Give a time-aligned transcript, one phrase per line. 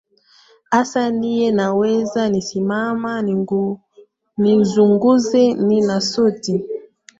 [0.71, 3.11] hasa nie naweza ni simama
[4.41, 6.53] nizungumze nina sauti